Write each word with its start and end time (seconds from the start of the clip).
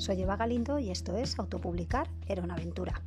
soy 0.00 0.22
Eva 0.22 0.36
Galindo 0.36 0.78
y 0.78 0.90
esto 0.90 1.16
es 1.16 1.38
Autopublicar 1.38 2.08
era 2.26 2.42
una 2.42 2.54
aventura. 2.54 3.02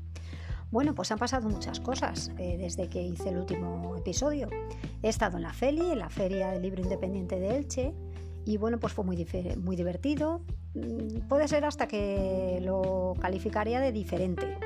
Bueno, 0.71 0.93
pues 0.95 1.11
han 1.11 1.19
pasado 1.19 1.49
muchas 1.49 1.79
cosas 1.79 2.31
eh, 2.38 2.57
desde 2.57 2.88
que 2.88 3.01
hice 3.01 3.29
el 3.29 3.38
último 3.38 3.95
episodio. 3.97 4.47
He 5.01 5.09
estado 5.09 5.37
en 5.37 5.43
la 5.43 5.53
FELI, 5.53 5.91
en 5.91 5.99
la 5.99 6.09
Feria 6.09 6.51
del 6.51 6.61
Libro 6.61 6.81
Independiente 6.81 7.39
de 7.39 7.57
Elche, 7.57 7.93
y 8.45 8.57
bueno, 8.57 8.79
pues 8.79 8.93
fue 8.93 9.04
muy, 9.04 9.27
muy 9.57 9.75
divertido. 9.75 10.41
Mm, 10.75 11.27
puede 11.27 11.47
ser 11.47 11.65
hasta 11.65 11.87
que 11.87 12.59
lo 12.61 13.15
calificaría 13.19 13.79
de 13.79 13.91
diferente. 13.91 14.57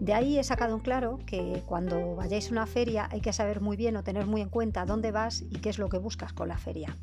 De 0.00 0.12
ahí 0.12 0.38
he 0.38 0.44
sacado 0.44 0.74
en 0.74 0.80
claro 0.80 1.18
que 1.26 1.62
cuando 1.66 2.14
vayáis 2.16 2.48
a 2.48 2.52
una 2.52 2.66
feria 2.66 3.08
hay 3.10 3.20
que 3.20 3.32
saber 3.32 3.60
muy 3.60 3.76
bien 3.76 3.96
o 3.96 4.02
tener 4.02 4.26
muy 4.26 4.40
en 4.40 4.48
cuenta 4.48 4.84
dónde 4.84 5.12
vas 5.12 5.42
y 5.42 5.60
qué 5.60 5.70
es 5.70 5.78
lo 5.78 5.88
que 5.88 5.98
buscas 5.98 6.32
con 6.32 6.48
la 6.48 6.58
feria. 6.58 6.96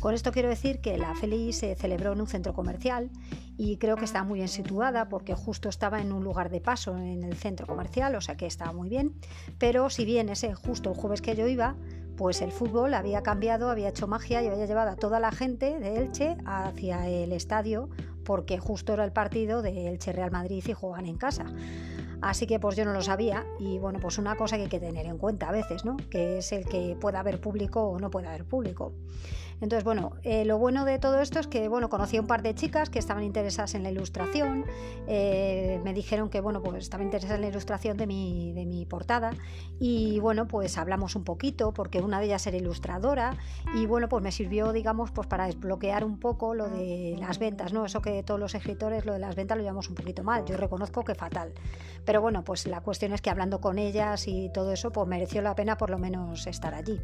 Con 0.00 0.14
esto 0.14 0.30
quiero 0.30 0.48
decir 0.48 0.80
que 0.80 0.96
la 0.96 1.14
FELI 1.14 1.52
se 1.52 1.74
celebró 1.74 2.12
en 2.12 2.20
un 2.20 2.28
centro 2.28 2.54
comercial 2.54 3.10
y 3.56 3.78
creo 3.78 3.96
que 3.96 4.04
está 4.04 4.22
muy 4.22 4.38
bien 4.38 4.48
situada 4.48 5.08
porque 5.08 5.34
justo 5.34 5.68
estaba 5.68 6.00
en 6.00 6.12
un 6.12 6.22
lugar 6.22 6.50
de 6.50 6.60
paso 6.60 6.96
en 6.96 7.24
el 7.24 7.34
centro 7.34 7.66
comercial, 7.66 8.14
o 8.14 8.20
sea 8.20 8.36
que 8.36 8.46
estaba 8.46 8.72
muy 8.72 8.88
bien. 8.88 9.14
Pero 9.58 9.90
si 9.90 10.04
bien 10.04 10.28
ese 10.28 10.54
justo 10.54 10.90
el 10.90 10.96
jueves 10.96 11.20
que 11.20 11.34
yo 11.34 11.48
iba, 11.48 11.74
pues 12.16 12.42
el 12.42 12.52
fútbol 12.52 12.94
había 12.94 13.24
cambiado, 13.24 13.70
había 13.70 13.88
hecho 13.88 14.06
magia 14.06 14.40
y 14.40 14.46
había 14.46 14.66
llevado 14.66 14.90
a 14.90 14.96
toda 14.96 15.18
la 15.18 15.32
gente 15.32 15.80
de 15.80 15.98
Elche 15.98 16.36
hacia 16.46 17.08
el 17.08 17.32
estadio 17.32 17.88
porque 18.24 18.58
justo 18.58 18.92
era 18.92 19.04
el 19.04 19.12
partido 19.12 19.62
de 19.62 19.88
Elche 19.88 20.12
Real 20.12 20.30
Madrid 20.30 20.62
y 20.64 20.72
juegan 20.74 21.06
en 21.06 21.16
casa. 21.16 21.46
Así 22.20 22.46
que 22.46 22.58
pues 22.58 22.76
yo 22.76 22.84
no 22.84 22.92
lo 22.92 23.02
sabía 23.02 23.46
y 23.58 23.78
bueno, 23.78 24.00
pues 24.00 24.18
una 24.18 24.36
cosa 24.36 24.56
que 24.56 24.64
hay 24.64 24.68
que 24.68 24.80
tener 24.80 25.06
en 25.06 25.18
cuenta 25.18 25.48
a 25.48 25.52
veces, 25.52 25.84
¿no? 25.84 25.96
Que 26.10 26.38
es 26.38 26.52
el 26.52 26.64
que 26.64 26.96
pueda 27.00 27.20
haber 27.20 27.40
público 27.40 27.82
o 27.82 27.98
no 27.98 28.10
pueda 28.10 28.28
haber 28.30 28.44
público. 28.44 28.92
Entonces, 29.60 29.84
bueno, 29.84 30.12
eh, 30.22 30.44
lo 30.44 30.58
bueno 30.58 30.84
de 30.84 30.98
todo 30.98 31.20
esto 31.20 31.40
es 31.40 31.46
que, 31.46 31.68
bueno, 31.68 31.88
conocí 31.88 32.16
a 32.16 32.20
un 32.20 32.26
par 32.26 32.42
de 32.42 32.54
chicas 32.54 32.90
que 32.90 32.98
estaban 32.98 33.24
interesadas 33.24 33.74
en 33.74 33.82
la 33.82 33.90
ilustración, 33.90 34.64
eh, 35.06 35.80
me 35.84 35.92
dijeron 35.92 36.30
que, 36.30 36.40
bueno, 36.40 36.62
pues 36.62 36.84
estaban 36.84 37.06
interesadas 37.06 37.36
en 37.36 37.42
la 37.42 37.48
ilustración 37.48 37.96
de 37.96 38.06
mi, 38.06 38.52
de 38.52 38.66
mi 38.66 38.86
portada 38.86 39.32
y, 39.80 40.20
bueno, 40.20 40.46
pues 40.46 40.78
hablamos 40.78 41.16
un 41.16 41.24
poquito 41.24 41.72
porque 41.72 42.00
una 42.00 42.20
de 42.20 42.26
ellas 42.26 42.46
era 42.46 42.56
ilustradora 42.56 43.36
y, 43.74 43.86
bueno, 43.86 44.08
pues 44.08 44.22
me 44.22 44.30
sirvió, 44.30 44.72
digamos, 44.72 45.10
pues 45.10 45.26
para 45.26 45.46
desbloquear 45.46 46.04
un 46.04 46.18
poco 46.18 46.54
lo 46.54 46.68
de 46.68 47.16
las 47.18 47.38
ventas, 47.38 47.72
¿no? 47.72 47.84
Eso 47.84 48.00
que 48.00 48.22
todos 48.22 48.38
los 48.38 48.54
escritores, 48.54 49.04
lo 49.04 49.12
de 49.12 49.18
las 49.18 49.34
ventas 49.34 49.56
lo 49.56 49.62
llevamos 49.62 49.88
un 49.88 49.96
poquito 49.96 50.22
mal, 50.22 50.44
yo 50.44 50.56
reconozco 50.56 51.04
que 51.04 51.14
fatal. 51.14 51.52
Pero 52.04 52.20
bueno, 52.20 52.44
pues 52.44 52.66
la 52.66 52.80
cuestión 52.80 53.12
es 53.12 53.20
que 53.20 53.30
hablando 53.30 53.60
con 53.60 53.78
ellas 53.78 54.28
y 54.28 54.50
todo 54.52 54.72
eso, 54.72 54.92
pues 54.92 55.08
mereció 55.08 55.42
la 55.42 55.54
pena 55.54 55.76
por 55.76 55.90
lo 55.90 55.98
menos 55.98 56.46
estar 56.46 56.74
allí. 56.74 57.00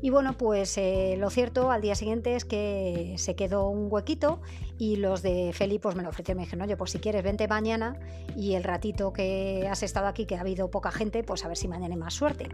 Y 0.00 0.10
bueno, 0.10 0.34
pues 0.34 0.78
eh, 0.78 1.16
lo 1.18 1.28
cierto 1.28 1.72
al 1.72 1.80
día 1.80 1.96
siguiente 1.96 2.36
es 2.36 2.44
que 2.44 3.14
se 3.18 3.34
quedó 3.34 3.68
un 3.68 3.88
huequito 3.90 4.40
y 4.78 4.96
los 4.96 5.22
de 5.22 5.50
Feli 5.52 5.80
pues 5.80 5.96
me 5.96 6.04
lo 6.04 6.10
ofrecieron. 6.10 6.38
Me 6.38 6.44
dijeron, 6.44 6.64
oye, 6.66 6.76
pues 6.76 6.92
si 6.92 7.00
quieres, 7.00 7.24
vente 7.24 7.48
mañana 7.48 7.98
y 8.36 8.54
el 8.54 8.62
ratito 8.62 9.12
que 9.12 9.66
has 9.68 9.82
estado 9.82 10.06
aquí, 10.06 10.24
que 10.24 10.36
ha 10.36 10.40
habido 10.40 10.70
poca 10.70 10.92
gente, 10.92 11.24
pues 11.24 11.44
a 11.44 11.48
ver 11.48 11.56
si 11.56 11.66
mañana 11.66 11.94
hay 11.94 12.00
más 12.00 12.14
suerte. 12.14 12.48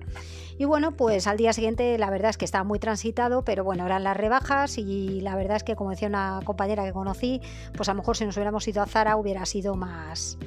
Y 0.56 0.64
bueno, 0.64 0.92
pues 0.92 1.26
al 1.26 1.36
día 1.36 1.52
siguiente 1.52 1.98
la 1.98 2.08
verdad 2.08 2.30
es 2.30 2.38
que 2.38 2.46
estaba 2.46 2.64
muy 2.64 2.78
transitado, 2.78 3.44
pero 3.44 3.62
bueno, 3.62 3.84
eran 3.84 4.04
las 4.04 4.16
rebajas 4.16 4.78
y 4.78 5.20
la 5.20 5.36
verdad 5.36 5.58
es 5.58 5.64
que, 5.64 5.76
como 5.76 5.90
decía 5.90 6.08
una 6.08 6.40
compañera 6.44 6.84
que 6.84 6.92
conocí, 6.92 7.42
pues 7.76 7.90
a 7.90 7.92
lo 7.92 7.98
mejor 7.98 8.16
si 8.16 8.24
nos 8.24 8.36
hubiéramos 8.36 8.66
ido 8.66 8.82
a 8.82 8.86
Zara 8.86 9.16
hubiera 9.16 9.44
sido 9.44 9.74
más 9.74 10.38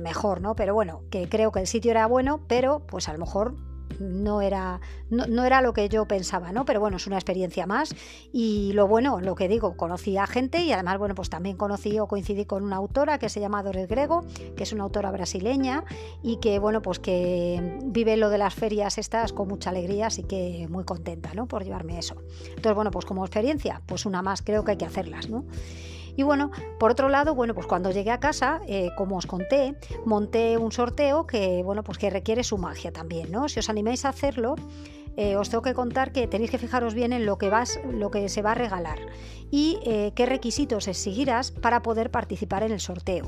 mejor, 0.00 0.40
¿no? 0.40 0.54
Pero 0.54 0.72
bueno, 0.72 1.02
que 1.10 1.28
creo 1.28 1.52
que 1.52 1.60
el 1.60 1.66
sitio 1.66 1.90
era 1.90 2.06
bueno, 2.06 2.40
pero 2.48 2.80
pues 2.86 3.08
a 3.08 3.12
lo 3.12 3.18
mejor 3.18 3.54
no 3.98 4.42
era, 4.42 4.80
no, 5.10 5.44
era 5.44 5.60
lo 5.60 5.72
que 5.72 5.88
yo 5.88 6.06
pensaba, 6.06 6.52
¿no? 6.52 6.64
Pero 6.64 6.80
bueno, 6.80 6.96
es 6.96 7.06
una 7.06 7.16
experiencia 7.16 7.66
más. 7.66 7.94
Y 8.32 8.72
lo 8.72 8.86
bueno, 8.86 9.20
lo 9.20 9.34
que 9.34 9.48
digo, 9.48 9.76
conocí 9.76 10.16
a 10.16 10.26
gente 10.26 10.62
y 10.62 10.72
además, 10.72 10.98
bueno, 10.98 11.14
pues 11.14 11.30
también 11.30 11.56
conocí 11.56 11.98
o 11.98 12.06
coincidí 12.06 12.44
con 12.44 12.62
una 12.62 12.76
autora 12.76 13.18
que 13.18 13.28
se 13.28 13.40
llama 13.40 13.62
Doris 13.62 13.88
Grego, 13.88 14.24
que 14.56 14.62
es 14.62 14.72
una 14.72 14.84
autora 14.84 15.10
brasileña 15.10 15.84
y 16.22 16.36
que, 16.36 16.58
bueno, 16.58 16.82
pues 16.82 16.98
que 16.98 17.78
vive 17.84 18.16
lo 18.16 18.30
de 18.30 18.38
las 18.38 18.54
ferias 18.54 18.98
estas 18.98 19.32
con 19.32 19.48
mucha 19.48 19.70
alegría, 19.70 20.06
así 20.06 20.22
que 20.22 20.66
muy 20.70 20.84
contenta, 20.84 21.34
¿no? 21.34 21.46
Por 21.46 21.64
llevarme 21.64 21.98
eso. 21.98 22.16
Entonces, 22.48 22.74
bueno, 22.74 22.90
pues 22.90 23.04
como 23.04 23.24
experiencia, 23.24 23.82
pues 23.86 24.06
una 24.06 24.22
más 24.22 24.42
creo 24.42 24.64
que 24.64 24.72
hay 24.72 24.76
que 24.76 24.86
hacerlas, 24.86 25.28
¿no? 25.28 25.44
Y 26.20 26.22
bueno, 26.22 26.50
por 26.78 26.90
otro 26.90 27.08
lado, 27.08 27.34
bueno, 27.34 27.54
pues 27.54 27.66
cuando 27.66 27.90
llegué 27.90 28.10
a 28.10 28.20
casa, 28.20 28.60
eh, 28.66 28.90
como 28.94 29.16
os 29.16 29.24
conté, 29.24 29.74
monté 30.04 30.58
un 30.58 30.70
sorteo 30.70 31.26
que, 31.26 31.62
bueno, 31.62 31.82
pues 31.82 31.96
que 31.96 32.10
requiere 32.10 32.44
su 32.44 32.58
magia 32.58 32.92
también, 32.92 33.32
¿no? 33.32 33.48
Si 33.48 33.58
os 33.58 33.70
animáis 33.70 34.04
a 34.04 34.10
hacerlo, 34.10 34.54
eh, 35.16 35.36
os 35.36 35.48
tengo 35.48 35.62
que 35.62 35.72
contar 35.72 36.12
que 36.12 36.26
tenéis 36.26 36.50
que 36.50 36.58
fijaros 36.58 36.92
bien 36.92 37.14
en 37.14 37.24
lo 37.24 37.38
que, 37.38 37.48
vas, 37.48 37.80
lo 37.90 38.10
que 38.10 38.28
se 38.28 38.42
va 38.42 38.50
a 38.50 38.54
regalar 38.54 38.98
y 39.50 39.78
eh, 39.86 40.12
qué 40.14 40.26
requisitos 40.26 40.88
exigirás 40.88 41.52
para 41.52 41.80
poder 41.80 42.10
participar 42.10 42.64
en 42.64 42.72
el 42.72 42.80
sorteo. 42.80 43.24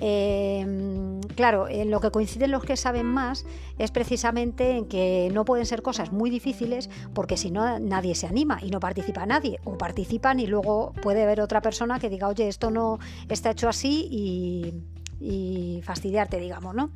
Em, 0.00 1.20
claro, 1.36 1.68
en 1.68 1.90
lo 1.90 2.00
que 2.00 2.10
coinciden 2.10 2.50
los 2.50 2.64
que 2.64 2.76
saben 2.76 3.06
más 3.06 3.46
es 3.78 3.90
precisamente 3.90 4.72
en 4.72 4.86
que 4.86 5.30
no 5.32 5.44
pueden 5.44 5.64
ser 5.64 5.82
cosas 5.82 6.12
muy 6.12 6.28
difíciles 6.28 6.90
porque 7.14 7.36
si 7.36 7.50
no 7.50 7.78
nadie 7.78 8.14
se 8.14 8.26
anima 8.26 8.58
y 8.62 8.70
no 8.70 8.80
participa 8.80 9.24
nadie 9.26 9.58
o 9.64 9.78
participan 9.78 10.40
y 10.40 10.46
luego 10.46 10.92
puede 11.02 11.22
haber 11.22 11.40
otra 11.40 11.62
persona 11.62 11.98
que 11.98 12.10
diga, 12.10 12.28
oye, 12.28 12.48
esto 12.48 12.70
no 12.70 12.98
está 13.28 13.50
hecho 13.50 13.68
así 13.68 14.06
y, 14.10 14.74
y 15.20 15.80
fastidiarte, 15.82 16.38
digamos, 16.38 16.74
¿no? 16.74 16.90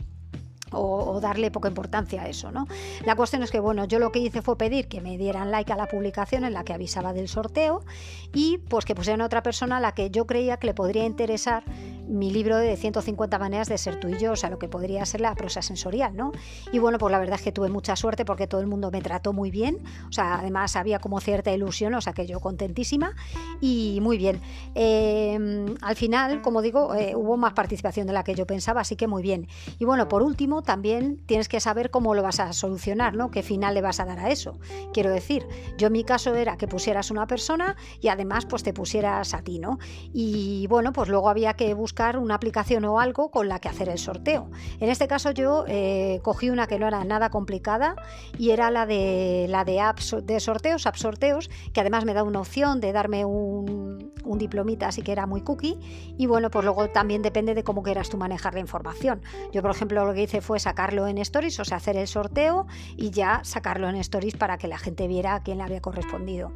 O, 0.72 1.20
darle 1.20 1.50
poca 1.50 1.68
importancia 1.68 2.22
a 2.22 2.28
eso, 2.28 2.50
¿no? 2.50 2.66
La 3.04 3.16
cuestión 3.16 3.42
es 3.42 3.50
que, 3.50 3.60
bueno, 3.60 3.84
yo 3.84 3.98
lo 3.98 4.12
que 4.12 4.18
hice 4.18 4.42
fue 4.42 4.56
pedir 4.56 4.88
que 4.88 5.00
me 5.00 5.18
dieran 5.18 5.50
like 5.50 5.72
a 5.72 5.76
la 5.76 5.86
publicación 5.86 6.44
en 6.44 6.52
la 6.52 6.64
que 6.64 6.72
avisaba 6.72 7.12
del 7.12 7.28
sorteo 7.28 7.84
y 8.32 8.58
pues 8.58 8.84
que 8.84 8.94
pusieran 8.94 9.20
a 9.20 9.26
otra 9.26 9.42
persona 9.42 9.78
a 9.78 9.80
la 9.80 9.92
que 9.92 10.10
yo 10.10 10.26
creía 10.26 10.56
que 10.56 10.68
le 10.68 10.74
podría 10.74 11.04
interesar 11.04 11.64
mi 12.10 12.30
libro 12.30 12.56
de 12.56 12.76
150 12.76 13.38
maneras 13.38 13.68
de 13.68 13.78
ser 13.78 14.00
tú 14.00 14.08
y 14.08 14.18
yo, 14.18 14.32
o 14.32 14.36
sea, 14.36 14.50
lo 14.50 14.58
que 14.58 14.68
podría 14.68 15.04
ser 15.06 15.20
la 15.20 15.34
prosa 15.34 15.62
sensorial, 15.62 16.16
¿no? 16.16 16.32
Y 16.72 16.78
bueno, 16.78 16.98
pues 16.98 17.12
la 17.12 17.18
verdad 17.18 17.36
es 17.36 17.42
que 17.42 17.52
tuve 17.52 17.68
mucha 17.68 17.94
suerte 17.94 18.24
porque 18.24 18.46
todo 18.46 18.60
el 18.60 18.66
mundo 18.66 18.90
me 18.90 19.00
trató 19.00 19.32
muy 19.32 19.50
bien, 19.50 19.78
o 20.08 20.12
sea, 20.12 20.34
además 20.34 20.74
había 20.76 20.98
como 20.98 21.20
cierta 21.20 21.52
ilusión, 21.52 21.94
o 21.94 22.00
sea, 22.00 22.12
que 22.12 22.26
yo 22.26 22.40
contentísima 22.40 23.14
y 23.60 24.00
muy 24.02 24.18
bien. 24.18 24.40
Em, 24.74 25.74
al 25.82 25.94
final, 25.94 26.42
como 26.42 26.62
digo, 26.62 26.94
eh, 26.94 27.14
hubo 27.14 27.36
más 27.36 27.52
participación 27.52 28.06
de 28.06 28.12
la 28.12 28.24
que 28.24 28.34
yo 28.34 28.46
pensaba, 28.46 28.80
así 28.80 28.96
que 28.96 29.06
muy 29.06 29.22
bien. 29.22 29.46
Y 29.78 29.84
bueno, 29.84 30.08
por 30.08 30.22
último, 30.22 30.59
también 30.62 31.18
tienes 31.26 31.48
que 31.48 31.60
saber 31.60 31.90
cómo 31.90 32.14
lo 32.14 32.22
vas 32.22 32.40
a 32.40 32.52
solucionar, 32.52 33.14
¿no? 33.14 33.30
¿Qué 33.30 33.42
final 33.42 33.74
le 33.74 33.82
vas 33.82 34.00
a 34.00 34.04
dar 34.04 34.18
a 34.18 34.30
eso? 34.30 34.58
Quiero 34.92 35.10
decir, 35.10 35.46
yo 35.76 35.88
en 35.88 35.92
mi 35.92 36.04
caso 36.04 36.34
era 36.34 36.56
que 36.56 36.68
pusieras 36.68 37.10
una 37.10 37.26
persona 37.26 37.76
y 38.00 38.08
además 38.08 38.46
pues 38.46 38.62
te 38.62 38.72
pusieras 38.72 39.34
a 39.34 39.42
ti, 39.42 39.58
¿no? 39.58 39.78
Y 40.12 40.66
bueno, 40.68 40.92
pues 40.92 41.08
luego 41.08 41.28
había 41.28 41.54
que 41.54 41.74
buscar 41.74 42.18
una 42.18 42.34
aplicación 42.34 42.84
o 42.84 43.00
algo 43.00 43.30
con 43.30 43.48
la 43.48 43.58
que 43.58 43.68
hacer 43.68 43.88
el 43.88 43.98
sorteo. 43.98 44.50
En 44.80 44.88
este 44.90 45.08
caso 45.08 45.30
yo 45.30 45.64
eh, 45.68 46.20
cogí 46.22 46.50
una 46.50 46.66
que 46.66 46.78
no 46.78 46.86
era 46.86 47.04
nada 47.04 47.30
complicada 47.30 47.96
y 48.38 48.50
era 48.50 48.70
la 48.70 48.86
de 48.86 49.46
la 49.48 49.64
de 49.64 49.80
apps 49.80 50.16
de 50.22 50.40
sorteos, 50.40 50.86
app 50.86 50.96
sorteos, 50.96 51.50
que 51.72 51.80
además 51.80 52.04
me 52.04 52.14
da 52.14 52.22
una 52.22 52.40
opción 52.40 52.80
de 52.80 52.92
darme 52.92 53.24
un, 53.24 54.12
un 54.24 54.38
diplomita, 54.38 54.88
así 54.88 55.02
que 55.02 55.12
era 55.12 55.26
muy 55.26 55.42
cookie. 55.42 55.78
Y 56.16 56.26
bueno, 56.26 56.50
pues 56.50 56.64
luego 56.64 56.88
también 56.88 57.22
depende 57.22 57.54
de 57.54 57.64
cómo 57.64 57.82
quieras 57.82 58.08
tú 58.08 58.16
manejar 58.16 58.54
la 58.54 58.60
información. 58.60 59.22
Yo, 59.52 59.62
por 59.62 59.70
ejemplo, 59.70 60.04
lo 60.04 60.14
que 60.14 60.22
hice 60.22 60.40
fue 60.40 60.49
sacarlo 60.58 61.06
en 61.06 61.18
stories, 61.18 61.60
o 61.60 61.64
sea, 61.64 61.76
hacer 61.76 61.96
el 61.96 62.06
sorteo 62.06 62.66
y 62.96 63.10
ya 63.10 63.40
sacarlo 63.44 63.88
en 63.88 63.96
stories 63.96 64.36
para 64.36 64.58
que 64.58 64.68
la 64.68 64.78
gente 64.78 65.06
viera 65.06 65.34
a 65.34 65.42
quién 65.42 65.58
le 65.58 65.64
había 65.64 65.80
correspondido. 65.80 66.52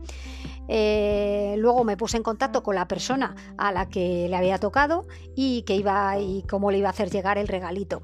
Eh, 0.69 1.55
luego 1.59 1.85
me 1.85 1.97
puse 1.97 2.17
en 2.17 2.23
contacto 2.23 2.63
con 2.63 2.75
la 2.75 2.89
persona 2.89 3.35
a 3.59 3.73
la 3.73 3.89
que 3.89 4.29
le 4.29 4.37
había 4.37 4.59
tocado 4.59 5.07
y 5.35 5.63
que 5.63 5.77
iba 5.77 6.19
y 6.19 6.43
cómo 6.49 6.71
le 6.71 6.79
iba 6.79 6.89
a 6.89 6.91
hacer 6.91 7.11
llegar 7.11 7.39
el 7.39 7.49
regalito. 7.49 8.03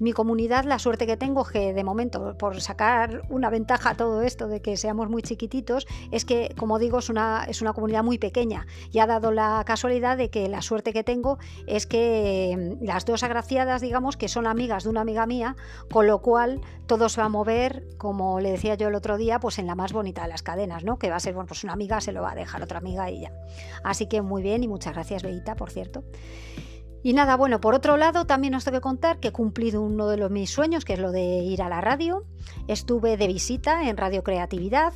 Mi 0.00 0.12
comunidad, 0.12 0.64
la 0.64 0.78
suerte 0.78 1.06
que 1.06 1.18
tengo 1.18 1.44
que 1.44 1.74
de 1.74 1.84
momento, 1.84 2.36
por 2.38 2.58
sacar 2.62 3.22
una 3.28 3.50
ventaja 3.50 3.90
a 3.90 3.94
todo 3.96 4.22
esto 4.22 4.48
de 4.48 4.62
que 4.62 4.78
seamos 4.78 5.10
muy 5.10 5.20
chiquititos, 5.20 5.86
es 6.10 6.24
que, 6.24 6.54
como 6.56 6.78
digo, 6.78 7.00
es 7.00 7.10
una, 7.10 7.44
es 7.46 7.60
una 7.60 7.74
comunidad 7.74 8.02
muy 8.02 8.16
pequeña 8.16 8.66
y 8.90 9.00
ha 9.00 9.06
dado 9.06 9.30
la 9.30 9.62
casualidad 9.66 10.16
de 10.16 10.30
que 10.30 10.48
la 10.48 10.62
suerte 10.62 10.94
que 10.94 11.04
tengo 11.04 11.38
es 11.66 11.86
que 11.86 12.76
mm, 12.80 12.84
las 12.84 13.04
dos 13.04 13.22
agraciadas, 13.22 13.82
digamos, 13.82 14.16
que 14.16 14.28
son 14.28 14.46
amigas 14.46 14.84
de 14.84 14.90
una 14.90 15.02
amiga 15.02 15.26
mía, 15.26 15.56
con 15.92 16.06
lo 16.06 16.20
cual 16.22 16.62
todo 16.86 17.08
se 17.10 17.20
va 17.20 17.26
a 17.26 17.28
mover, 17.28 17.86
como 17.98 18.40
le 18.40 18.52
decía 18.52 18.76
yo 18.76 18.88
el 18.88 18.94
otro 18.94 19.18
día, 19.18 19.38
pues 19.38 19.58
en 19.58 19.66
la 19.66 19.74
más 19.74 19.92
bonita 19.92 20.22
de 20.22 20.28
las 20.28 20.42
cadenas, 20.42 20.82
¿no? 20.82 20.98
Que 20.98 21.10
va 21.10 21.16
a 21.16 21.20
ser, 21.20 21.34
bueno, 21.34 21.46
pues 21.46 21.62
una 21.62 21.74
se 22.00 22.12
lo 22.12 22.22
va 22.22 22.32
a 22.32 22.34
dejar 22.34 22.62
otra 22.62 22.78
amiga 22.78 23.10
y 23.10 23.20
ya. 23.20 23.32
Así 23.84 24.06
que 24.06 24.22
muy 24.22 24.42
bien 24.42 24.62
y 24.62 24.68
muchas 24.68 24.94
gracias, 24.94 25.22
Beita, 25.22 25.56
por 25.56 25.70
cierto. 25.70 26.04
Y 27.02 27.14
nada, 27.14 27.36
bueno, 27.36 27.60
por 27.60 27.74
otro 27.74 27.96
lado, 27.96 28.26
también 28.26 28.54
os 28.54 28.64
tengo 28.64 28.78
que 28.78 28.82
contar 28.82 29.20
que 29.20 29.28
he 29.28 29.32
cumplido 29.32 29.80
uno 29.80 30.08
de 30.08 30.18
los, 30.18 30.30
mis 30.30 30.50
sueños, 30.50 30.84
que 30.84 30.92
es 30.92 30.98
lo 30.98 31.12
de 31.12 31.22
ir 31.22 31.62
a 31.62 31.68
la 31.68 31.80
radio. 31.80 32.24
Estuve 32.68 33.16
de 33.16 33.26
visita 33.26 33.88
en 33.88 33.96
Radio 33.96 34.22
Creatividad. 34.22 34.92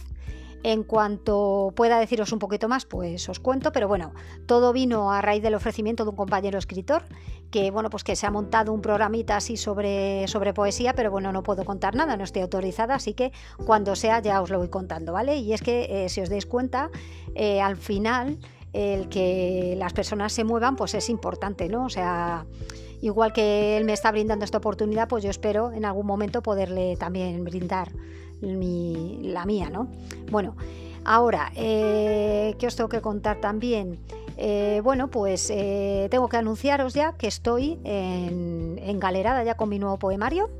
En 0.65 0.83
cuanto 0.83 1.75
pueda 1.77 2.01
deciros 2.01 2.33
un 2.33 2.39
poquito 2.39 2.69
más, 2.71 2.87
pues 2.87 3.29
os 3.29 3.39
cuento, 3.39 3.71
pero 3.71 3.87
bueno, 3.87 4.15
todo 4.47 4.73
vino 4.73 5.13
a 5.13 5.21
raíz 5.21 5.43
del 5.43 5.55
ofrecimiento 5.55 6.05
de 6.05 6.11
un 6.11 6.17
compañero 6.17 6.59
escritor 6.59 7.05
que 7.51 7.71
bueno, 7.71 7.91
pues 7.91 8.03
que 8.03 8.17
se 8.17 8.27
ha 8.27 8.31
montado 8.31 8.73
un 8.73 8.81
programita 8.81 9.37
así 9.37 9.59
sobre, 9.59 10.27
sobre 10.27 10.55
poesía, 10.55 10.95
pero 10.95 11.11
bueno, 11.11 11.33
no 11.33 11.43
puedo 11.43 11.67
contar 11.67 11.95
nada, 11.95 12.17
no 12.17 12.25
estoy 12.25 12.41
autorizada, 12.41 12.95
así 12.95 13.13
que 13.13 13.31
cuando 13.67 13.95
sea 13.95 14.21
ya 14.23 14.41
os 14.41 14.49
lo 14.49 14.59
voy 14.59 14.71
contando, 14.71 15.13
¿vale? 15.13 15.37
Y 15.37 15.53
es 15.53 15.61
que 15.61 16.05
eh, 16.05 16.09
si 16.09 16.23
os 16.23 16.31
dais 16.31 16.47
cuenta, 16.47 16.91
eh, 17.35 17.61
al 17.61 17.77
final 17.77 18.39
el 18.73 19.11
que 19.11 19.75
las 19.79 19.93
personas 19.93 20.33
se 20.33 20.45
muevan 20.45 20.77
pues 20.77 20.95
es 20.95 21.11
importante, 21.11 21.69
¿no? 21.69 21.85
O 21.85 21.91
sea, 21.91 22.47
igual 23.03 23.35
que 23.35 23.77
él 23.77 23.85
me 23.85 23.93
está 23.93 24.11
brindando 24.11 24.47
esta 24.47 24.59
oportunidad, 24.59 25.09
pues 25.09 25.23
yo 25.23 25.29
espero 25.29 25.73
en 25.73 25.85
algún 25.85 26.07
momento 26.07 26.43
poderle 26.43 26.97
también 26.97 27.45
brindar 27.45 27.93
la 28.41 29.45
mía, 29.45 29.71
¿no? 29.71 29.89
Bueno, 30.31 30.57
ahora, 31.05 31.53
eh, 31.55 32.55
¿qué 32.59 32.67
os 32.67 32.77
tengo 32.77 32.89
que 32.89 33.01
contar 33.01 33.41
también? 33.41 33.99
Eh, 34.37 34.81
bueno, 34.83 35.09
pues 35.09 35.51
eh, 35.51 36.09
tengo 36.11 36.29
que 36.29 36.37
anunciaros 36.37 36.93
ya 36.95 37.13
que 37.13 37.29
estoy 37.29 37.79
en, 37.85 38.81
en 38.83 38.99
Galerada 38.99 39.45
ya 39.45 39.57
con 39.57 39.69
mi 39.69 39.79
nuevo 39.79 39.99
poemario 39.99 40.51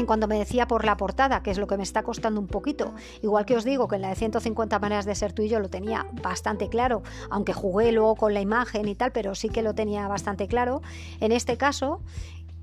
en 0.00 0.06
cuando 0.06 0.26
me 0.26 0.38
decía 0.38 0.66
por 0.66 0.84
la 0.84 0.96
portada, 0.96 1.42
que 1.42 1.50
es 1.50 1.58
lo 1.58 1.66
que 1.66 1.76
me 1.76 1.82
está 1.82 2.02
costando 2.02 2.40
un 2.40 2.46
poquito, 2.46 2.94
igual 3.22 3.44
que 3.44 3.56
os 3.56 3.64
digo 3.64 3.86
que 3.86 3.96
en 3.96 4.02
la 4.02 4.08
de 4.08 4.16
150 4.16 4.78
maneras 4.78 5.04
de 5.04 5.14
ser 5.14 5.32
tú 5.32 5.42
y 5.42 5.48
yo 5.48 5.60
lo 5.60 5.68
tenía 5.68 6.06
bastante 6.22 6.68
claro, 6.68 7.02
aunque 7.30 7.52
jugué 7.52 7.92
luego 7.92 8.16
con 8.16 8.34
la 8.34 8.40
imagen 8.40 8.88
y 8.88 8.94
tal, 8.94 9.12
pero 9.12 9.34
sí 9.34 9.48
que 9.48 9.62
lo 9.62 9.74
tenía 9.74 10.08
bastante 10.08 10.48
claro. 10.48 10.82
En 11.20 11.32
este 11.32 11.56
caso, 11.56 12.00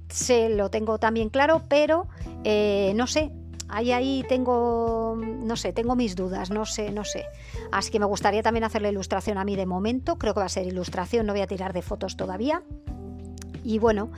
se 0.10 0.50
lo 0.50 0.70
tengo 0.70 0.98
también 0.98 1.30
claro, 1.30 1.62
pero 1.68 2.08
eh, 2.44 2.94
no 2.96 3.08
sé, 3.08 3.32
ahí 3.70 3.92
ahí 3.92 4.26
tengo, 4.28 5.18
no 5.18 5.56
sé, 5.56 5.74
tengo 5.74 5.96
mis 5.96 6.16
dudas, 6.16 6.50
no 6.50 6.66
sé, 6.66 6.92
no 6.92 7.04
sé. 7.04 7.26
Así 7.72 7.92
que 7.92 8.00
me 8.00 8.06
gustaría 8.06 8.44
también 8.44 8.64
hacer 8.64 8.82
la 8.82 8.90
ilustración 8.90 9.38
a 9.38 9.44
mí 9.44 9.56
de 9.56 9.66
momento, 9.66 10.18
creo 10.18 10.34
que 10.34 10.40
va 10.40 10.46
a 10.46 10.50
ser 10.50 10.68
ilustración, 10.68 11.26
no 11.26 11.34
voy 11.34 11.42
a 11.42 11.48
tirar 11.48 11.74
de 11.74 11.82
fotos 11.82 12.18
todavía. 12.18 12.64
Y 13.64 13.80
bueno, 13.80 14.12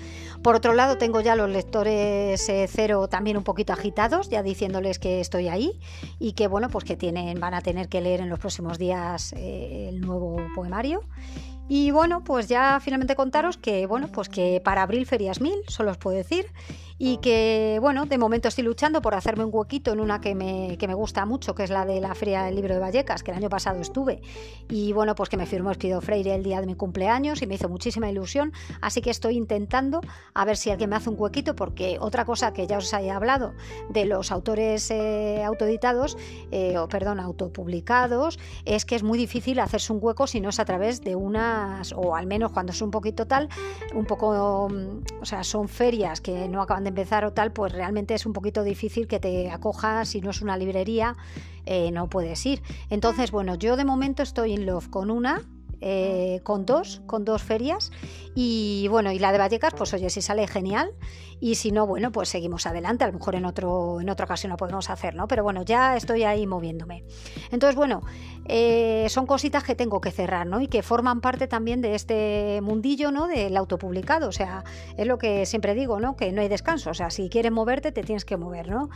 por 0.44 0.56
otro 0.56 0.74
lado 0.74 1.00
tengo 1.00 1.22
ya 1.22 1.36
los 1.36 1.50
lectores 1.50 2.48
eh, 2.50 2.68
cero 2.70 3.08
también 3.08 3.36
un 3.36 3.44
poquito 3.44 3.74
agitados, 3.74 4.30
ya 4.30 4.44
diciéndoles 4.44 5.00
que 5.00 5.22
estoy 5.22 5.48
ahí 5.48 5.80
y 6.20 6.34
que 6.34 6.48
bueno, 6.48 6.70
pues 6.70 6.86
que 6.86 6.96
tienen, 6.96 7.40
van 7.40 7.56
a 7.56 7.62
tener 7.62 7.90
que 7.90 8.00
leer 8.00 8.22
en 8.22 8.30
los 8.30 8.38
próximos 8.38 8.78
días 8.78 9.34
eh, 9.34 9.90
el 9.90 10.02
nuevo 10.02 10.38
poemario. 10.54 11.02
Y 11.68 11.90
bueno, 11.92 12.24
pues 12.24 12.48
ya 12.48 12.80
finalmente 12.80 13.16
contaros 13.16 13.58
que 13.58 13.88
bueno, 13.88 14.08
pues 14.12 14.30
que 14.30 14.62
para 14.64 14.84
abril 14.84 15.08
ferias 15.08 15.42
mil, 15.42 15.58
solo 15.68 15.92
os 15.92 15.98
puedo 15.98 16.16
decir 16.18 16.46
y 17.02 17.18
que, 17.18 17.78
bueno, 17.82 18.06
de 18.06 18.18
momento 18.18 18.50
estoy 18.50 18.66
luchando 18.66 19.02
por 19.02 19.16
hacerme 19.16 19.46
un 19.46 19.52
huequito 19.54 19.94
en 19.94 20.02
una 20.02 20.20
que 20.20 20.36
me, 20.36 20.78
que 20.78 20.86
me 20.86 20.94
gusta 20.94 21.26
mucho, 21.26 21.56
que 21.56 21.64
es 21.64 21.70
la 21.70 21.86
de 21.86 22.02
la 22.02 22.14
Feria 22.14 22.44
del 22.44 22.56
Libro 22.56 22.74
de 22.74 22.82
Vallecas, 22.82 23.24
que 23.24 23.32
el 23.32 23.38
año 23.38 23.48
pasado 23.48 23.80
estuve, 23.80 24.22
y 24.68 24.92
bueno, 24.92 25.16
pues 25.16 25.30
que 25.30 25.38
me 25.38 25.46
firmó 25.46 25.72
Espido 25.72 26.02
Freire 26.02 26.36
el 26.36 26.44
día 26.44 26.60
de 26.60 26.68
mi 26.68 26.76
cumpleaños 26.76 27.42
y 27.42 27.48
me 27.48 27.56
hizo 27.56 27.70
muchísima 27.70 28.10
ilusión, 28.10 28.52
así 28.82 29.02
que 29.02 29.12
estoy 29.12 29.38
intentando 29.38 30.02
a 30.34 30.44
ver 30.44 30.58
si 30.58 30.72
alguien 30.72 30.90
me 30.90 30.98
hace 30.98 31.10
un 31.10 31.16
huequito, 31.18 31.56
porque 31.56 31.98
otra 32.02 32.26
cosa 32.26 32.52
que 32.52 32.68
ya 32.68 32.78
os 32.78 32.94
haya 32.94 33.16
hablado 33.16 33.54
de 33.90 34.04
los 34.04 34.30
autores 34.34 34.92
eh, 34.92 35.42
autoeditados, 35.46 36.18
eh, 36.52 36.78
o 36.78 36.90
perdón, 36.90 37.22
autopublicados, 37.22 38.38
es 38.66 38.84
que 38.84 38.96
es 38.96 39.04
muy 39.04 39.18
difícil 39.18 39.60
hacerse 39.60 39.94
un 39.94 40.00
hueco 40.02 40.28
si 40.28 40.42
no 40.42 40.50
es 40.50 40.60
a 40.60 40.66
través 40.66 41.02
de 41.02 41.16
unas, 41.16 41.94
o 41.94 42.14
al 42.14 42.28
menos 42.28 42.52
cuando 42.52 42.74
es 42.74 42.82
un 42.82 42.92
poquito 42.92 43.26
tal, 43.26 43.48
un 43.96 44.04
poco, 44.04 44.68
mm, 44.70 45.22
o 45.22 45.26
sea, 45.26 45.46
son 45.46 45.70
ferias 45.70 46.20
que 46.20 46.50
no 46.50 46.62
acaban 46.62 46.84
de 46.84 46.89
empezar 46.90 47.26
o 47.26 47.34
tal, 47.34 47.52
pues 47.52 47.72
realmente 47.72 48.14
es 48.14 48.26
un 48.26 48.34
poquito 48.34 48.64
difícil 48.64 49.08
que 49.08 49.20
te 49.20 49.50
acojas 49.50 50.10
si 50.10 50.22
no 50.22 50.30
es 50.32 50.42
una 50.42 50.58
librería, 50.58 51.16
eh, 51.66 51.92
no 51.92 52.10
puedes 52.10 52.46
ir. 52.46 52.62
Entonces, 52.90 53.32
bueno, 53.32 53.56
yo 53.56 53.78
de 53.78 53.86
momento 53.86 54.24
estoy 54.24 54.54
en 54.54 54.66
Love 54.66 54.90
con 54.90 55.10
una, 55.10 55.42
eh, 55.82 56.42
con 56.44 56.66
dos, 56.66 57.02
con 57.06 57.26
dos 57.26 57.42
ferias. 57.42 57.92
Y 58.36 58.88
bueno, 58.90 59.12
y 59.12 59.20
la 59.20 59.32
de 59.32 59.38
Vallecas, 59.38 59.74
pues 59.74 59.94
oye, 59.94 60.10
si 60.10 60.22
sale 60.22 60.48
genial. 60.48 60.92
Y 61.42 61.56
si 61.56 61.72
no, 61.72 61.88
bueno, 61.88 62.12
pues 62.12 62.28
seguimos 62.28 62.66
adelante. 62.66 63.06
A 63.06 63.08
lo 63.08 63.14
mejor 63.14 63.36
en, 63.36 63.46
otro, 63.46 64.02
en 64.02 64.10
otra 64.10 64.26
ocasión 64.26 64.50
lo 64.50 64.58
podemos 64.58 64.90
hacer, 64.90 65.16
¿no? 65.16 65.28
Pero 65.28 65.44
bueno, 65.44 65.64
ya 65.64 65.96
estoy 65.96 66.24
ahí 66.24 66.46
moviéndome. 66.46 67.06
Entonces, 67.52 67.76
bueno, 67.78 68.02
eh, 68.46 69.06
son 69.10 69.26
cositas 69.26 69.64
que 69.64 69.74
tengo 69.74 70.02
que 70.02 70.12
cerrar, 70.12 70.48
¿no? 70.48 70.60
Y 70.60 70.68
que 70.68 70.84
forman 70.84 71.22
parte 71.22 71.48
también 71.48 71.82
de 71.82 71.96
este 71.96 72.60
mundillo, 72.62 73.12
¿no? 73.12 73.28
Del 73.28 73.56
autopublicado. 73.56 74.28
O 74.28 74.34
sea, 74.34 74.66
es 74.98 75.08
lo 75.08 75.18
que 75.18 75.46
siempre 75.46 75.76
digo, 75.76 76.02
¿no? 76.02 76.18
Que 76.18 76.32
no 76.34 76.42
hay 76.42 76.50
descanso. 76.50 76.90
O 76.90 76.94
sea, 76.94 77.10
si 77.10 77.30
quieres 77.30 77.54
moverte, 77.54 77.94
te 77.94 78.04
tienes 78.04 78.26
que 78.26 78.36
mover, 78.36 78.70
¿no? 78.70 78.90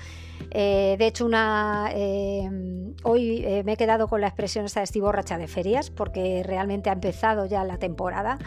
Eh, 0.52 0.98
de 1.00 1.08
hecho, 1.08 1.26
una 1.26 1.92
hoy 3.04 3.64
me 3.66 3.74
he 3.74 3.78
quedado 3.78 4.08
con 4.08 4.22
la 4.22 4.28
expresión 4.28 4.66
esta 4.66 4.82
de 4.82 4.86
estiborracha 4.86 5.38
de 5.38 5.48
ferias, 5.48 5.90
porque 5.90 6.44
realmente 6.44 6.73
ha 6.90 6.94
empezado 6.94 7.46
ya 7.46 7.64
la 7.64 7.78
temporada 7.78 8.40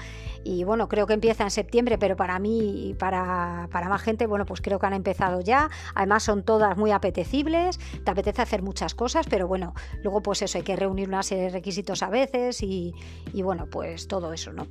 y 0.46 0.62
bueno, 0.62 0.86
creo 0.86 1.08
que 1.08 1.14
empieza 1.14 1.42
en 1.42 1.50
septiembre, 1.50 1.98
pero 1.98 2.14
para 2.14 2.38
mí 2.38 2.90
y 2.90 2.94
para, 2.94 3.68
para, 3.72 3.88
más 3.88 4.00
gente, 4.00 4.28
bueno, 4.28 4.46
pues 4.46 4.60
creo 4.60 4.78
que 4.78 4.86
han 4.86 4.92
empezado 4.92 5.40
ya. 5.40 5.70
Además 5.96 6.22
son 6.22 6.44
todas 6.44 6.76
muy 6.76 6.92
apetecibles, 6.92 7.80
te 8.04 8.10
apetece 8.12 8.42
hacer 8.42 8.62
muchas 8.62 8.94
cosas, 8.94 9.26
pero 9.28 9.48
bueno, 9.48 9.74
luego 10.04 10.22
pues 10.22 10.42
eso, 10.42 10.58
hay 10.58 10.62
que 10.62 10.76
reunir 10.76 11.08
una 11.08 11.24
serie 11.24 11.44
de 11.44 11.50
requisitos 11.50 12.04
a 12.04 12.10
veces 12.10 12.62
y, 12.62 12.94
y 13.32 13.42
bueno, 13.42 13.66
pues 13.68 14.06
todo 14.06 14.32
eso, 14.32 14.52
¿no? 14.52 14.68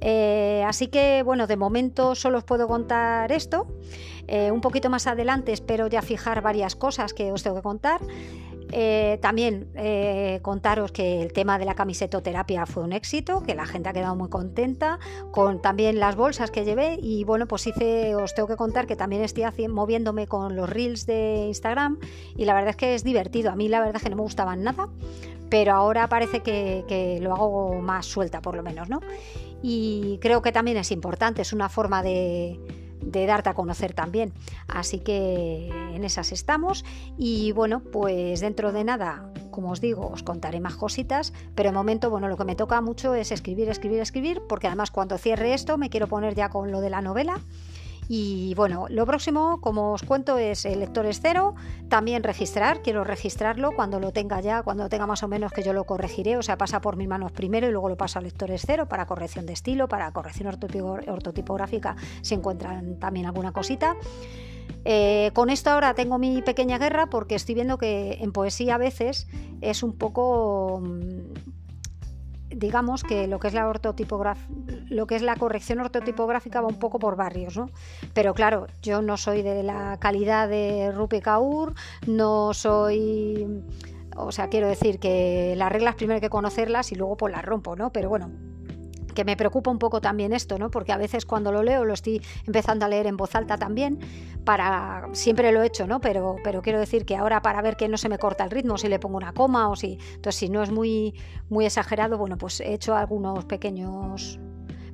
Eh, 0.00 0.64
así 0.66 0.88
que 0.88 1.22
bueno, 1.22 1.46
de 1.46 1.56
momento 1.56 2.16
solo 2.16 2.38
os 2.38 2.44
puedo 2.44 2.66
contar 2.66 3.30
esto. 3.30 3.68
Eh, 4.26 4.50
un 4.50 4.60
poquito 4.60 4.90
más 4.90 5.06
adelante 5.06 5.52
espero 5.52 5.86
ya 5.86 6.02
fijar 6.02 6.42
varias 6.42 6.74
cosas 6.74 7.14
que 7.14 7.30
os 7.30 7.44
tengo 7.44 7.56
que 7.56 7.62
contar. 7.62 8.00
Eh, 8.74 9.18
también 9.20 9.68
eh, 9.74 10.40
contaros 10.40 10.92
que 10.92 11.20
el 11.20 11.34
tema 11.34 11.58
de 11.58 11.66
la 11.66 11.74
camisetoterapia 11.74 12.64
fue 12.64 12.82
un 12.82 12.94
éxito, 12.94 13.42
que 13.42 13.54
la 13.54 13.66
gente 13.66 13.90
ha 13.90 13.92
quedado 13.92 14.16
muy 14.16 14.30
contenta, 14.30 14.98
con 15.30 15.60
también 15.60 16.00
las 16.00 16.16
bolsas 16.16 16.50
que 16.50 16.64
llevé 16.64 16.98
y 17.00 17.24
bueno, 17.24 17.46
pues 17.46 17.66
hice, 17.66 18.14
os 18.14 18.34
tengo 18.34 18.48
que 18.48 18.56
contar 18.56 18.86
que 18.86 18.96
también 18.96 19.22
estoy 19.22 19.44
moviéndome 19.68 20.26
con 20.26 20.56
los 20.56 20.70
reels 20.70 21.04
de 21.04 21.44
Instagram 21.48 21.98
y 22.34 22.46
la 22.46 22.54
verdad 22.54 22.70
es 22.70 22.76
que 22.76 22.94
es 22.94 23.04
divertido, 23.04 23.50
a 23.50 23.56
mí 23.56 23.68
la 23.68 23.80
verdad 23.80 23.96
es 23.96 24.02
que 24.02 24.10
no 24.10 24.16
me 24.16 24.22
gustaban 24.22 24.62
nada, 24.62 24.88
pero 25.50 25.74
ahora 25.74 26.08
parece 26.08 26.40
que, 26.40 26.84
que 26.88 27.20
lo 27.20 27.34
hago 27.34 27.82
más 27.82 28.06
suelta 28.06 28.40
por 28.40 28.56
lo 28.56 28.62
menos, 28.62 28.88
¿no? 28.88 29.00
Y 29.62 30.18
creo 30.22 30.40
que 30.40 30.50
también 30.50 30.78
es 30.78 30.90
importante, 30.92 31.42
es 31.42 31.52
una 31.52 31.68
forma 31.68 32.02
de 32.02 32.58
de 33.12 33.26
darte 33.26 33.50
a 33.50 33.54
conocer 33.54 33.94
también. 33.94 34.32
Así 34.66 34.98
que 34.98 35.68
en 35.94 36.04
esas 36.04 36.32
estamos 36.32 36.84
y 37.16 37.52
bueno, 37.52 37.80
pues 37.80 38.40
dentro 38.40 38.72
de 38.72 38.84
nada, 38.84 39.30
como 39.50 39.70
os 39.70 39.80
digo, 39.80 40.08
os 40.08 40.22
contaré 40.22 40.60
más 40.60 40.74
cositas, 40.74 41.32
pero 41.54 41.70
de 41.70 41.74
momento, 41.74 42.10
bueno, 42.10 42.28
lo 42.28 42.36
que 42.36 42.44
me 42.44 42.56
toca 42.56 42.80
mucho 42.80 43.14
es 43.14 43.30
escribir, 43.30 43.68
escribir, 43.68 44.00
escribir, 44.00 44.42
porque 44.48 44.66
además 44.66 44.90
cuando 44.90 45.18
cierre 45.18 45.54
esto 45.54 45.78
me 45.78 45.90
quiero 45.90 46.08
poner 46.08 46.34
ya 46.34 46.48
con 46.48 46.72
lo 46.72 46.80
de 46.80 46.90
la 46.90 47.00
novela 47.00 47.40
y 48.08 48.54
bueno, 48.54 48.86
lo 48.88 49.06
próximo, 49.06 49.60
como 49.60 49.92
os 49.92 50.02
cuento, 50.02 50.36
es 50.38 50.64
el 50.64 50.80
lector 50.80 51.06
es 51.06 51.20
cero. 51.20 51.54
También 51.88 52.22
registrar, 52.22 52.82
quiero 52.82 53.04
registrarlo 53.04 53.72
cuando 53.72 54.00
lo 54.00 54.12
tenga 54.12 54.40
ya, 54.40 54.62
cuando 54.62 54.84
lo 54.84 54.88
tenga 54.88 55.06
más 55.06 55.22
o 55.22 55.28
menos 55.28 55.52
que 55.52 55.62
yo 55.62 55.72
lo 55.72 55.84
corregiré. 55.84 56.36
O 56.36 56.42
sea, 56.42 56.58
pasa 56.58 56.80
por 56.80 56.96
mis 56.96 57.08
manos 57.08 57.32
primero 57.32 57.68
y 57.68 57.70
luego 57.70 57.88
lo 57.88 57.96
paso 57.96 58.18
al 58.18 58.24
lector 58.24 58.50
es 58.50 58.64
cero 58.66 58.86
para 58.88 59.06
corrección 59.06 59.46
de 59.46 59.52
estilo, 59.52 59.88
para 59.88 60.10
corrección 60.12 60.48
ortotipográfica, 60.48 61.96
si 62.22 62.34
encuentran 62.34 62.98
también 62.98 63.26
alguna 63.26 63.52
cosita. 63.52 63.96
Eh, 64.84 65.30
con 65.32 65.48
esto 65.48 65.70
ahora 65.70 65.94
tengo 65.94 66.18
mi 66.18 66.42
pequeña 66.42 66.78
guerra 66.78 67.06
porque 67.06 67.36
estoy 67.36 67.54
viendo 67.54 67.78
que 67.78 68.18
en 68.20 68.32
poesía 68.32 68.74
a 68.74 68.78
veces 68.78 69.28
es 69.60 69.82
un 69.84 69.92
poco 69.92 70.80
mm, 70.82 71.61
digamos 72.62 73.02
que 73.02 73.26
lo 73.26 73.40
que 73.40 73.48
es 73.48 73.54
la 73.54 73.70
lo 74.88 75.06
que 75.06 75.16
es 75.16 75.22
la 75.22 75.34
corrección 75.34 75.80
ortotipográfica 75.80 76.60
va 76.60 76.68
un 76.68 76.78
poco 76.78 77.00
por 77.00 77.16
barrios, 77.16 77.56
¿no? 77.56 77.68
Pero 78.14 78.34
claro, 78.34 78.68
yo 78.80 79.02
no 79.02 79.16
soy 79.16 79.42
de 79.42 79.64
la 79.64 79.98
calidad 79.98 80.48
de 80.48 80.92
Rupi 80.92 81.20
Kaur, 81.20 81.74
no 82.06 82.54
soy 82.54 83.64
o 84.16 84.30
sea, 84.30 84.48
quiero 84.48 84.68
decir 84.68 85.00
que 85.00 85.54
las 85.56 85.72
reglas 85.72 85.96
primero 85.96 86.16
hay 86.16 86.20
que 86.20 86.30
conocerlas 86.30 86.92
y 86.92 86.94
luego 86.94 87.16
pues 87.16 87.32
las 87.32 87.44
rompo, 87.44 87.74
¿no? 87.74 87.92
Pero 87.92 88.08
bueno, 88.08 88.30
que 89.12 89.24
me 89.24 89.36
preocupa 89.36 89.70
un 89.70 89.78
poco 89.78 90.00
también 90.00 90.32
esto, 90.32 90.58
¿no? 90.58 90.70
Porque 90.70 90.92
a 90.92 90.96
veces 90.96 91.26
cuando 91.26 91.52
lo 91.52 91.62
leo 91.62 91.84
lo 91.84 91.94
estoy 91.94 92.22
empezando 92.46 92.84
a 92.84 92.88
leer 92.88 93.06
en 93.06 93.16
voz 93.16 93.34
alta 93.34 93.56
también, 93.56 93.98
para 94.44 95.08
siempre 95.12 95.52
lo 95.52 95.62
he 95.62 95.66
hecho, 95.66 95.86
¿no? 95.86 96.00
Pero, 96.00 96.36
pero 96.42 96.62
quiero 96.62 96.78
decir 96.78 97.04
que 97.04 97.16
ahora 97.16 97.42
para 97.42 97.62
ver 97.62 97.76
que 97.76 97.88
no 97.88 97.96
se 97.96 98.08
me 98.08 98.18
corta 98.18 98.44
el 98.44 98.50
ritmo, 98.50 98.78
si 98.78 98.88
le 98.88 98.98
pongo 98.98 99.16
una 99.16 99.32
coma 99.32 99.68
o 99.68 99.76
si, 99.76 99.98
entonces 100.14 100.36
si 100.36 100.48
no 100.48 100.62
es 100.62 100.70
muy, 100.70 101.14
muy 101.48 101.66
exagerado, 101.66 102.18
bueno, 102.18 102.36
pues 102.38 102.60
he 102.60 102.74
hecho 102.74 102.94
algunos 102.94 103.44
pequeños 103.44 104.38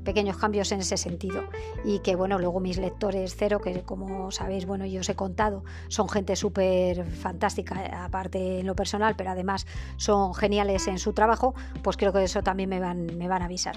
pequeños 0.09 0.39
cambios 0.39 0.73
en 0.73 0.81
ese 0.81 0.97
sentido. 0.97 1.43
Y 1.85 1.99
que 1.99 2.17
bueno 2.17 2.39
luego 2.39 2.61
mis 2.61 2.79
lectores 2.79 3.37
cero 3.37 3.61
que 3.61 3.83
como 3.83 4.31
sabéis 4.31 4.65
bueno 4.65 4.87
yo 4.87 5.01
os 5.01 5.09
he 5.11 5.15
contado 5.15 5.65
son 5.89 6.09
gente 6.09 6.35
súper 6.35 7.05
fantástica 7.05 8.05
aparte 8.07 8.61
en 8.61 8.67
lo 8.67 8.75
personal 8.75 9.17
pero 9.19 9.33
además 9.33 9.67
son 9.99 10.33
geniales 10.33 10.89
en 10.89 10.99
su 10.99 11.13
trabajo 11.13 11.55
pues 11.83 11.99
creo 11.99 12.15
que 12.15 12.25
eso 12.25 12.43
también 12.43 12.71
me 12.71 12.81
van 12.81 13.19
me 13.19 13.29
van 13.29 13.43
a 13.43 13.45
avisar 13.45 13.77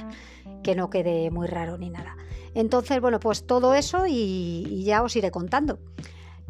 que 0.64 0.74
no 0.74 0.90
quede 0.90 1.32
muy 1.32 1.48
raro 1.48 1.78
ni 1.78 1.90
nada. 1.90 2.16
Entonces 2.56 3.02
bueno 3.02 3.20
pues 3.20 3.46
todo 3.46 3.74
eso 3.74 4.08
y, 4.08 4.66
y 4.70 4.86
ya 4.86 5.04
os 5.04 5.14
iré 5.18 5.32
contando 5.32 5.80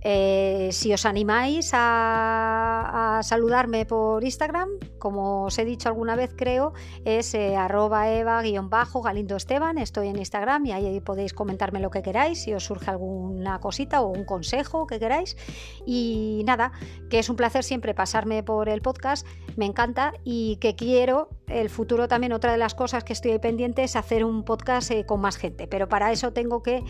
Eh, 0.04 0.70
si 0.72 0.94
os 0.94 1.06
animáis 1.06 1.72
a, 1.74 3.20
saludarme 3.24 3.86
por 3.86 4.24
Instagram, 4.24 4.70
como 4.98 5.46
os 5.46 5.58
he 5.60 5.66
dicho 5.66 5.90
alguna 5.90 6.16
vez, 6.16 6.34
creo, 6.36 6.74
es 7.06 7.34
eh, 7.36 7.56
arroba 7.56 8.10
eva-galindo 8.10 9.36
esteban. 9.36 9.78
Estoy 9.78 10.08
en 10.08 10.18
Instagram 10.18 10.66
y 10.66 10.72
ahí 10.72 11.00
podéis 11.02 11.34
comentarme 11.34 11.80
lo 11.80 11.92
que 11.92 12.02
queráis, 12.02 12.42
si 12.42 12.54
os 12.54 12.64
surge 12.64 12.90
alguna 12.90 13.60
cosita 13.60 14.02
o 14.02 14.08
un 14.08 14.26
consejo 14.26 14.88
que 14.88 15.00
queráis. 15.00 15.38
Y 15.86 16.44
nada, 16.46 16.72
que 17.10 17.20
es 17.20 17.30
un 17.30 17.36
placer 17.36 17.64
siempre 17.64 17.94
pasarme 17.94 18.42
por 18.42 18.70
el 18.70 18.82
podcast, 18.82 19.28
me 19.56 19.66
encanta 19.66 20.14
y 20.24 20.58
que 20.58 20.76
quiero 20.76 21.30
el 21.48 21.70
futuro 21.70 22.08
también. 22.08 22.34
Otra 22.34 22.52
de 22.52 22.58
las 22.58 22.74
cosas 22.74 23.04
que 23.04 23.14
estoy 23.14 23.38
pendiente 23.40 23.84
es 23.84 23.96
hacer 23.96 24.26
un 24.26 24.44
podcast 24.44 24.90
eh, 24.92 25.06
con 25.06 25.22
más 25.22 25.38
gente, 25.38 25.68
pero 25.68 25.88
para 25.88 26.12
eso 26.12 26.34
tengo 26.34 26.64
que 26.64 26.84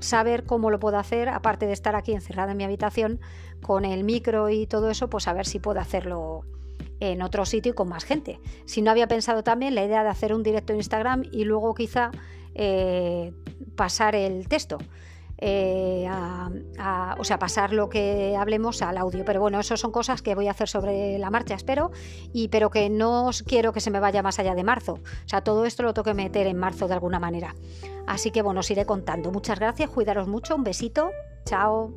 saber 0.00 0.44
cómo 0.44 0.70
lo 0.70 0.78
puedo 0.78 0.98
hacer, 0.98 1.28
aparte 1.28 1.66
de 1.66 1.72
estar 1.72 1.96
aquí 1.96 2.12
encerrada 2.12 2.52
en 2.52 2.58
mi 2.58 2.64
habitación 2.64 3.20
con 3.62 3.84
el 3.84 4.04
micro 4.04 4.50
y 4.50 4.66
todo 4.66 4.90
eso, 4.90 5.08
pues 5.08 5.28
a 5.28 5.32
ver 5.32 5.46
si 5.46 5.58
puedo 5.58 5.80
hacerlo 5.80 6.44
en 7.00 7.22
otro 7.22 7.44
sitio 7.44 7.72
y 7.72 7.74
con 7.74 7.88
más 7.88 8.04
gente. 8.04 8.40
Si 8.64 8.82
no 8.82 8.90
había 8.90 9.08
pensado 9.08 9.42
también 9.42 9.74
la 9.74 9.84
idea 9.84 10.02
de 10.02 10.08
hacer 10.08 10.34
un 10.34 10.42
directo 10.42 10.72
en 10.72 10.78
Instagram 10.78 11.24
y 11.30 11.44
luego 11.44 11.74
quizá 11.74 12.10
eh, 12.54 13.32
pasar 13.74 14.14
el 14.14 14.48
texto. 14.48 14.78
Eh, 15.38 16.08
o 17.18 17.24
sea, 17.24 17.38
pasar 17.38 17.72
lo 17.72 17.88
que 17.88 18.36
hablemos 18.38 18.82
al 18.82 18.98
audio. 18.98 19.24
Pero 19.24 19.40
bueno, 19.40 19.60
eso 19.60 19.76
son 19.76 19.92
cosas 19.92 20.22
que 20.22 20.34
voy 20.34 20.48
a 20.48 20.52
hacer 20.52 20.68
sobre 20.68 21.18
la 21.18 21.30
marcha, 21.30 21.54
espero, 21.54 21.90
y 22.32 22.48
pero 22.48 22.70
que 22.70 22.88
no 22.88 23.30
quiero 23.46 23.72
que 23.72 23.80
se 23.80 23.90
me 23.90 24.00
vaya 24.00 24.22
más 24.22 24.38
allá 24.38 24.54
de 24.54 24.64
marzo. 24.64 24.94
O 24.94 25.28
sea, 25.28 25.42
todo 25.42 25.64
esto 25.64 25.82
lo 25.82 25.94
tengo 25.94 26.04
que 26.04 26.14
meter 26.14 26.46
en 26.46 26.56
marzo 26.56 26.88
de 26.88 26.94
alguna 26.94 27.18
manera. 27.18 27.54
Así 28.06 28.30
que 28.30 28.42
bueno, 28.42 28.60
os 28.60 28.70
iré 28.70 28.86
contando. 28.86 29.30
Muchas 29.32 29.58
gracias, 29.58 29.90
cuidaros 29.90 30.28
mucho, 30.28 30.54
un 30.54 30.64
besito, 30.64 31.10
chao. 31.44 31.92